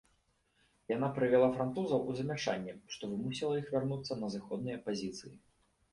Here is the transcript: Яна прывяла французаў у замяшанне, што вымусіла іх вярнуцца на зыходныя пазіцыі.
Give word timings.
Яна 0.95 1.09
прывяла 1.17 1.49
французаў 1.57 1.99
у 2.09 2.15
замяшанне, 2.21 2.73
што 2.97 3.03
вымусіла 3.15 3.53
іх 3.61 3.69
вярнуцца 3.77 4.13
на 4.23 4.27
зыходныя 4.37 4.77
пазіцыі. 4.89 5.35